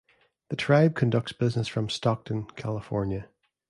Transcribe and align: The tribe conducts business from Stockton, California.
The 0.49 0.55
tribe 0.55 0.95
conducts 0.95 1.31
business 1.31 1.67
from 1.67 1.87
Stockton, 1.87 2.45
California. 2.55 3.29